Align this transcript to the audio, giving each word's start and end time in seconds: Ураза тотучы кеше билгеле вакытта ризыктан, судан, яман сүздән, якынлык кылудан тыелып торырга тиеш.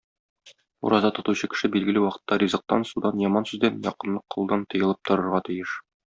Ураза 0.87 1.09
тотучы 1.17 1.45
кеше 1.49 1.67
билгеле 1.75 2.01
вакытта 2.05 2.37
ризыктан, 2.43 2.85
судан, 2.93 3.21
яман 3.27 3.47
сүздән, 3.51 3.77
якынлык 3.89 4.25
кылудан 4.35 4.65
тыелып 4.73 5.03
торырга 5.11 5.43
тиеш. 5.51 5.75